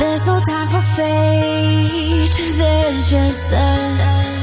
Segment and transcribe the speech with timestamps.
[0.00, 4.39] There's no time for fate, there's just us.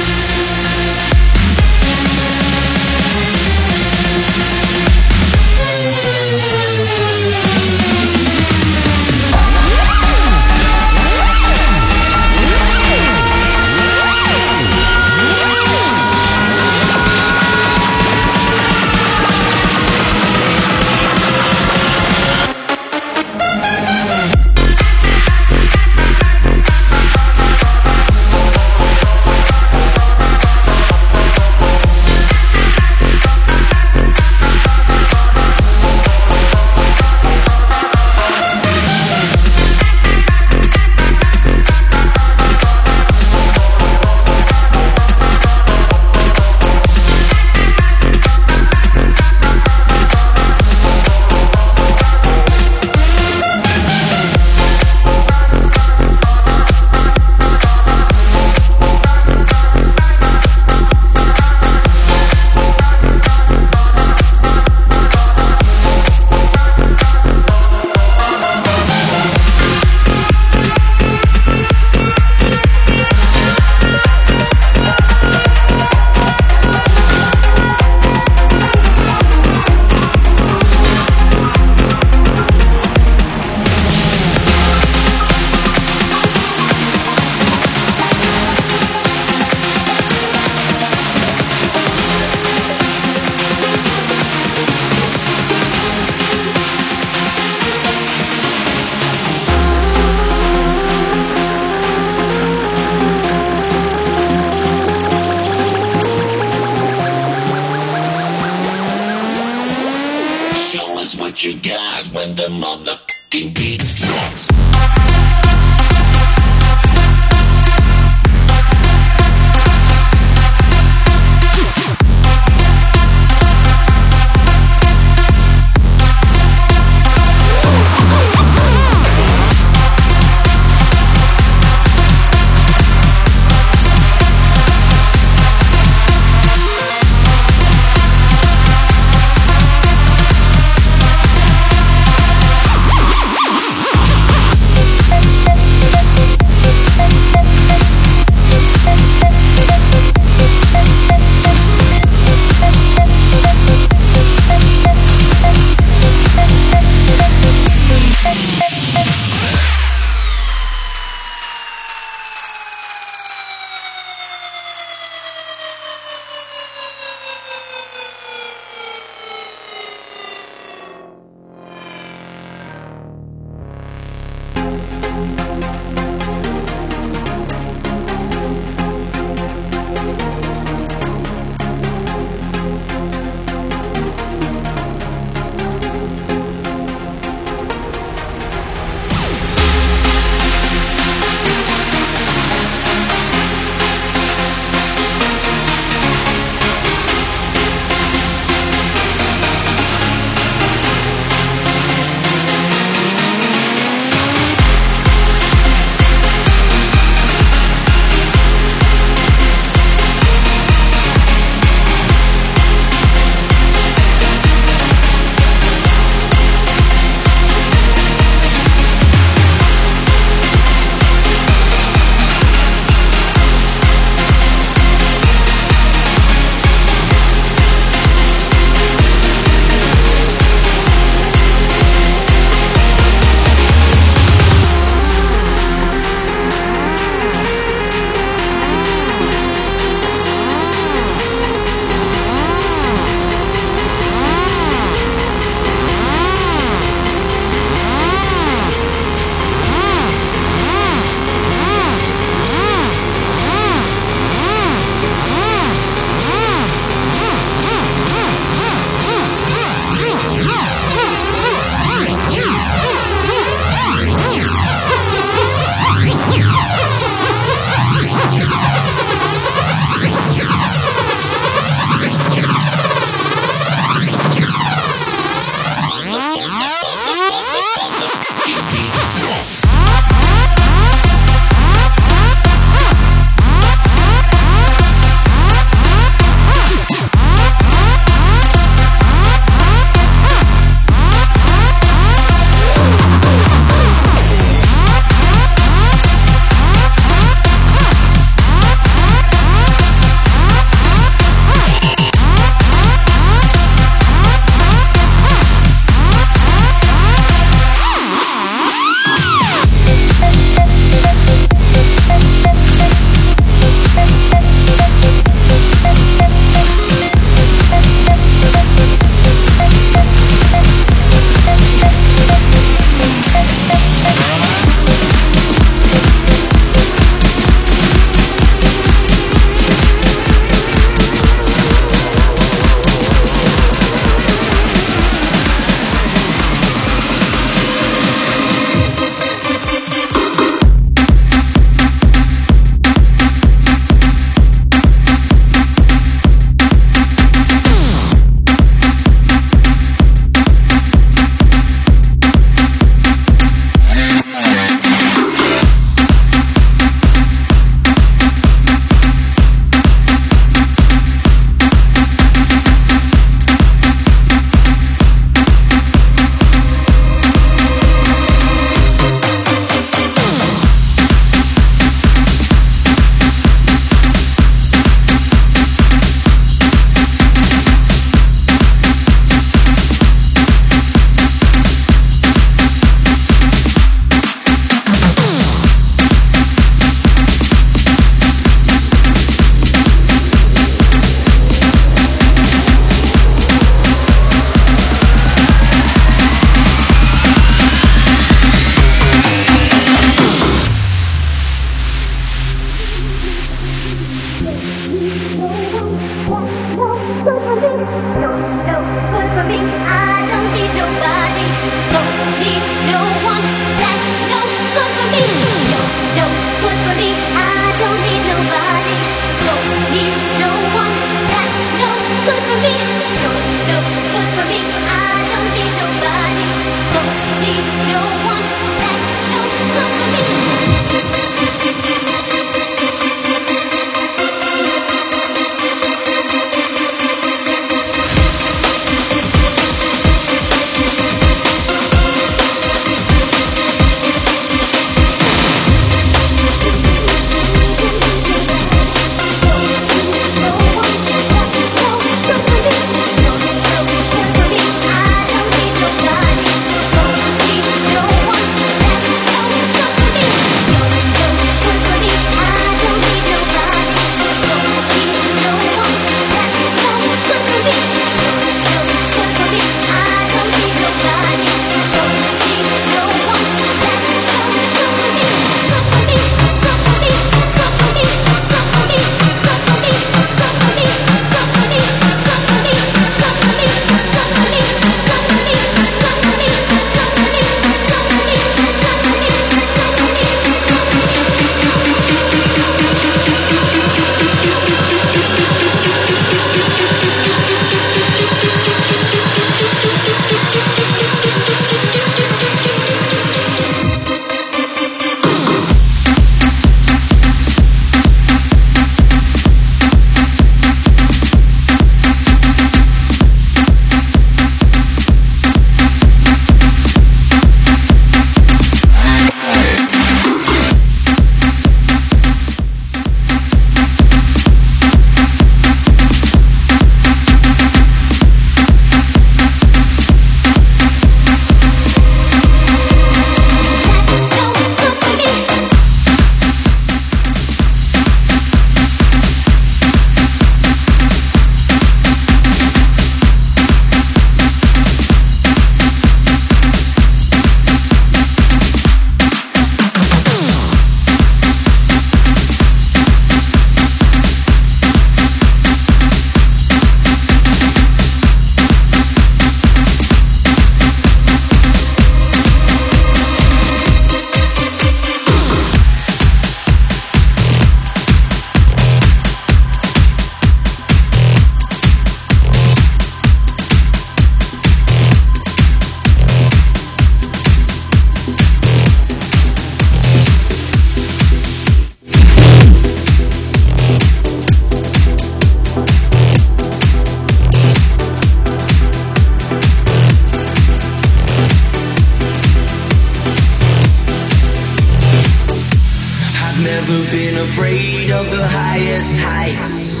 [597.44, 600.00] afraid of the highest heights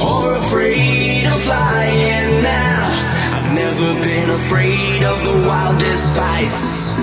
[0.00, 2.88] or afraid of flying now.
[3.36, 6.96] I've never been afraid of the wildest fights,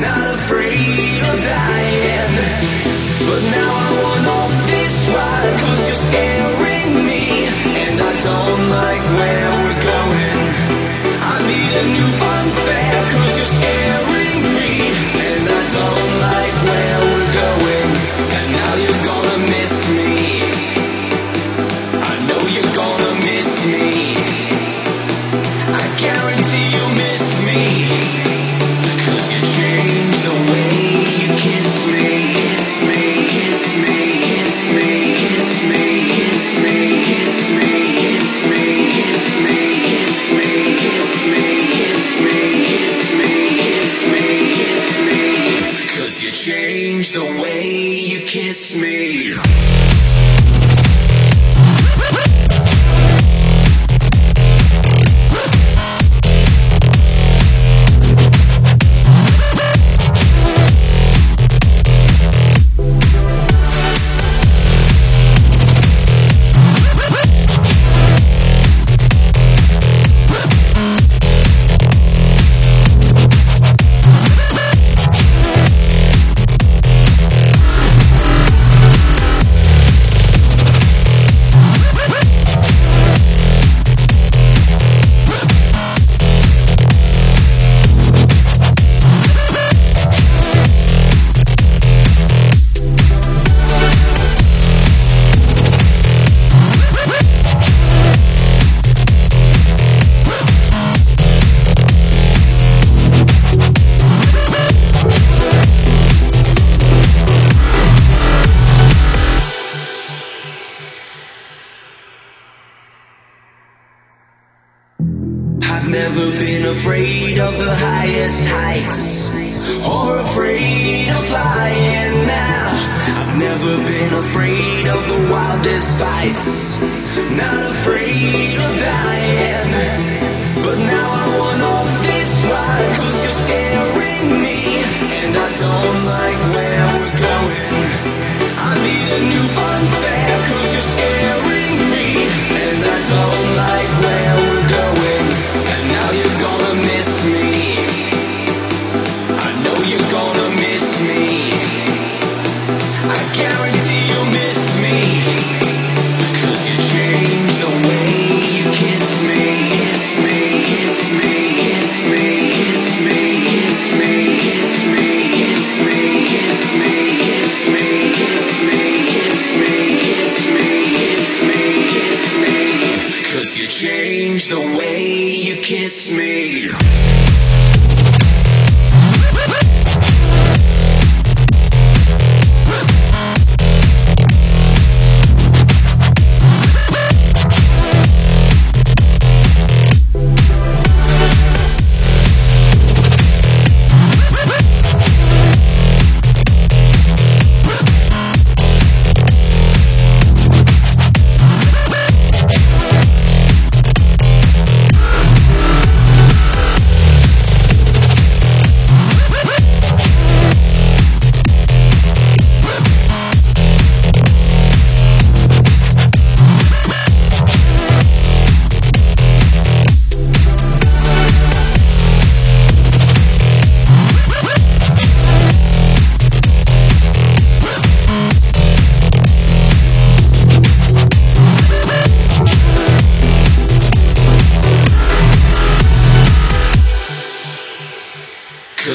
[0.00, 2.32] not afraid of dying.
[3.28, 7.22] But now I want off this ride, cause you're scaring me,
[7.84, 9.95] and I don't like where we're going.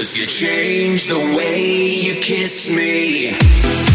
[0.01, 3.90] Cause you changed the way you kiss me.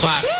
[0.00, 0.39] Clap.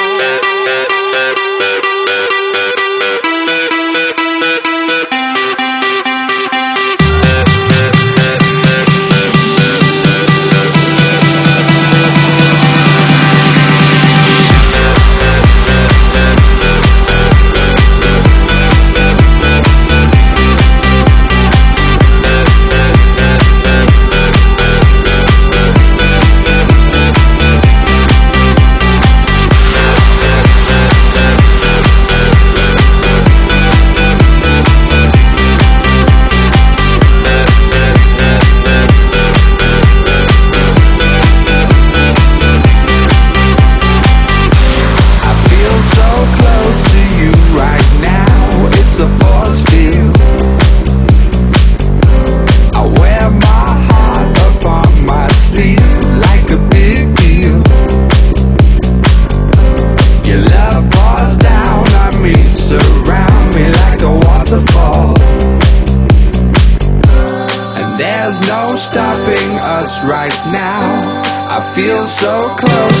[72.21, 73.00] so close.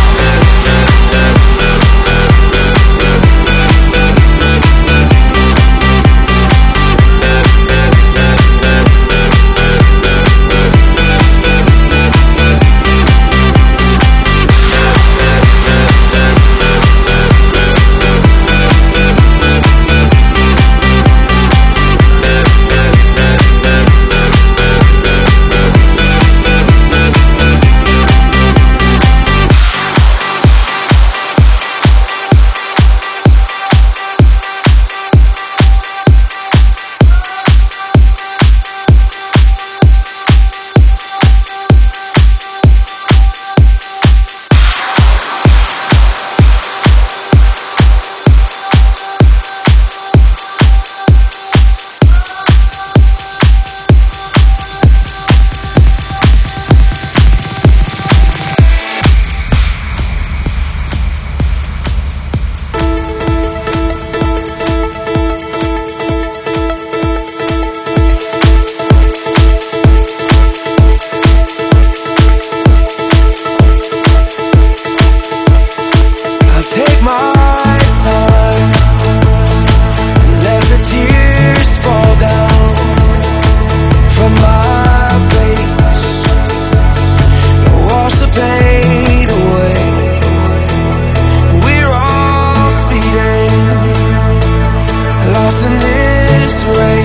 [96.63, 97.00] this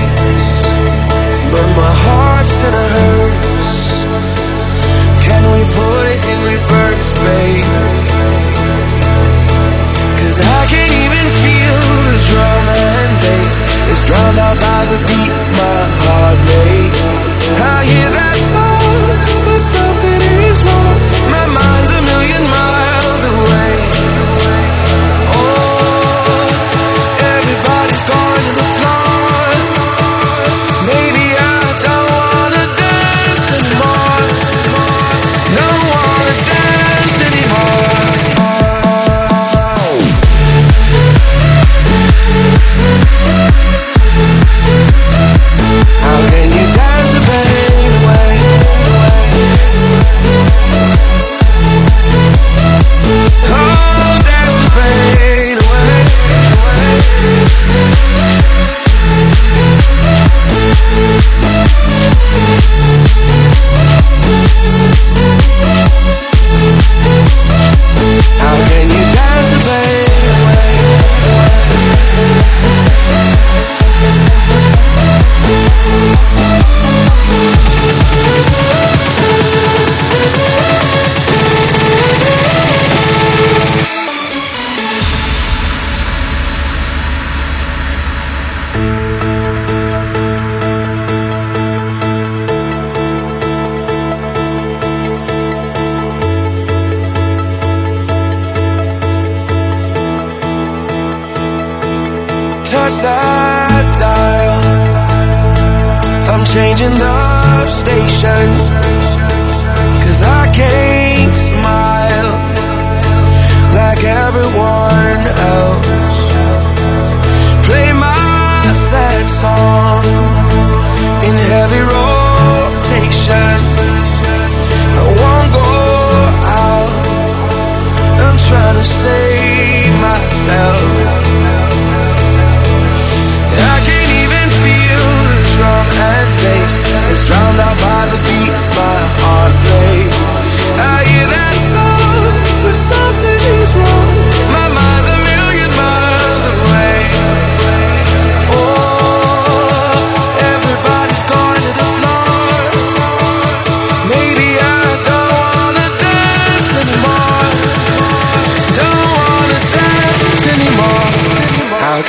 [108.27, 108.66] ocean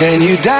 [0.09, 0.58] can you dance